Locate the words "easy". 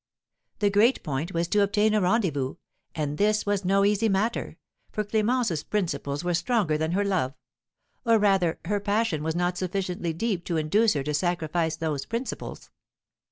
3.85-4.09